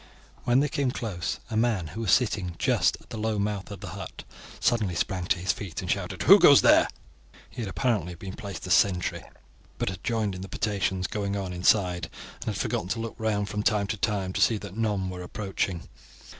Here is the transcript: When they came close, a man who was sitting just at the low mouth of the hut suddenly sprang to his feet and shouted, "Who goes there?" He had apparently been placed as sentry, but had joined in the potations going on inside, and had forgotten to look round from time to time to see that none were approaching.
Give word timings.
When 0.45 0.61
they 0.61 0.67
came 0.67 0.89
close, 0.89 1.39
a 1.51 1.55
man 1.55 1.89
who 1.89 2.01
was 2.01 2.11
sitting 2.11 2.55
just 2.57 2.97
at 3.01 3.11
the 3.11 3.19
low 3.19 3.37
mouth 3.37 3.69
of 3.69 3.81
the 3.81 3.89
hut 3.89 4.23
suddenly 4.59 4.95
sprang 4.95 5.25
to 5.25 5.37
his 5.37 5.51
feet 5.51 5.79
and 5.79 5.91
shouted, 5.91 6.23
"Who 6.23 6.39
goes 6.39 6.61
there?" 6.63 6.87
He 7.51 7.61
had 7.61 7.69
apparently 7.69 8.15
been 8.15 8.33
placed 8.33 8.65
as 8.65 8.73
sentry, 8.73 9.23
but 9.77 9.89
had 9.89 10.03
joined 10.03 10.33
in 10.33 10.41
the 10.41 10.49
potations 10.49 11.05
going 11.05 11.35
on 11.37 11.53
inside, 11.53 12.05
and 12.39 12.45
had 12.45 12.57
forgotten 12.57 12.87
to 12.87 12.99
look 12.99 13.13
round 13.19 13.47
from 13.47 13.61
time 13.61 13.85
to 13.85 13.97
time 13.97 14.33
to 14.33 14.41
see 14.41 14.57
that 14.57 14.75
none 14.75 15.07
were 15.07 15.21
approaching. 15.21 15.87